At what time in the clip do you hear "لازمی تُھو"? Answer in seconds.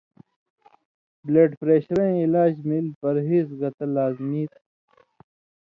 3.95-4.59